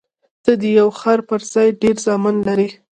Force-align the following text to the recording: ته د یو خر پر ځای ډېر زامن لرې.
ته 0.43 0.51
د 0.61 0.63
یو 0.79 0.89
خر 0.99 1.19
پر 1.29 1.41
ځای 1.53 1.67
ډېر 1.81 1.95
زامن 2.05 2.35
لرې. 2.47 2.69